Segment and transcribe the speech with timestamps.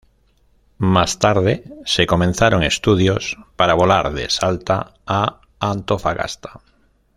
[0.79, 6.59] Más tarde se comenzaron estudios para volar de Salta a Antofagasta.